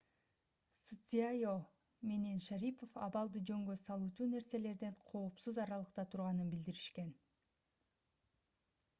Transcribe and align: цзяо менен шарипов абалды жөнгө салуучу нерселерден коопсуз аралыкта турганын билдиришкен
цзяо 0.83 1.51
менен 2.11 2.39
шарипов 2.45 2.95
абалды 3.07 3.41
жөнгө 3.49 3.75
салуучу 3.81 4.27
нерселерден 4.31 4.95
коопсуз 5.11 5.59
аралыкта 5.65 6.05
турганын 6.15 6.49
билдиришкен 6.55 7.13